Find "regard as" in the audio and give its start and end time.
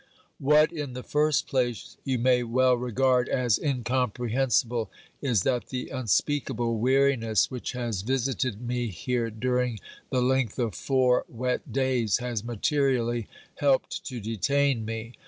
2.73-3.59